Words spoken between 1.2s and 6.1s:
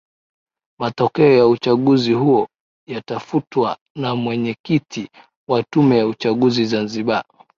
ya uchaguzi huo yakafutwa na mwenyekiti wa tume ya